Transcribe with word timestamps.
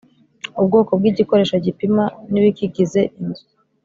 Ubwoko 0.59 0.91
bw 0.99 1.03
igikoresho 1.11 1.55
gipima 1.65 2.03
n 2.31 2.33
ibikigize 2.39 3.01
inzu 3.19 3.45